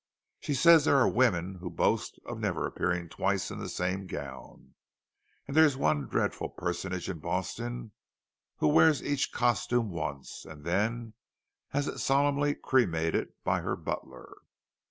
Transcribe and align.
She 0.39 0.55
says 0.55 0.85
there 0.85 0.97
are 0.97 1.07
women 1.07 1.57
who 1.59 1.69
boast 1.69 2.19
of 2.25 2.39
never 2.39 2.65
appearing 2.65 3.07
twice 3.07 3.51
in 3.51 3.59
the 3.59 3.69
same 3.69 4.07
gown, 4.07 4.73
and 5.47 5.55
there's 5.55 5.77
one 5.77 6.07
dreadful 6.07 6.49
personage 6.49 7.07
in 7.07 7.19
Boston 7.19 7.91
who 8.55 8.69
wears 8.69 9.03
each 9.03 9.31
costume 9.31 9.91
once, 9.91 10.43
and 10.43 10.65
then 10.65 11.13
has 11.67 11.87
it 11.87 11.99
solemnly 11.99 12.55
cremated 12.55 13.33
by 13.43 13.61
her 13.61 13.75
butler!" 13.75 14.37